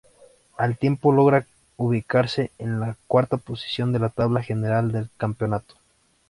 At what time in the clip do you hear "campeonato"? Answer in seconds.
5.15-5.75